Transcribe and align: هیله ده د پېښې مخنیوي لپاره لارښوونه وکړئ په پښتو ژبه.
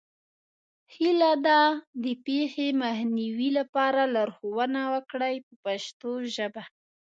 هیله 0.95 1.31
ده 1.45 1.61
د 2.03 2.05
پېښې 2.25 2.67
مخنیوي 2.83 3.49
لپاره 3.59 4.01
لارښوونه 4.13 4.81
وکړئ 4.93 5.35
په 5.45 5.53
پښتو 5.63 6.11
ژبه. 6.35 6.63